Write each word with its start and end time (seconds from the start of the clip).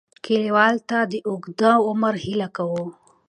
لیکوال 0.43 0.75
ته 0.89 0.97
د 1.11 1.13
اوږد 1.27 1.61
عمر 1.87 2.13
هیله 2.25 2.47
کوو. 2.55 2.85